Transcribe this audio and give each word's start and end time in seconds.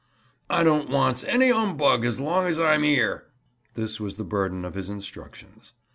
"I 0.49 0.63
don't 0.63 0.89
wants 0.89 1.23
any 1.25 1.51
'umbug 1.51 2.07
as 2.07 2.19
long 2.19 2.47
as 2.47 2.59
I'm 2.59 2.83
'ere"—this 2.83 3.99
was 3.99 4.15
the 4.15 4.23
burthen 4.23 4.65
of 4.65 4.73
his 4.73 4.89
instructions. 4.89 5.73